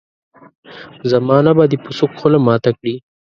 زمانه 1.11 1.51
به 1.57 1.65
دي 1.71 1.77
په 1.83 1.89
سوک 1.97 2.11
خوله 2.19 2.39
ماته 2.45 2.71
کړي. 2.77 2.95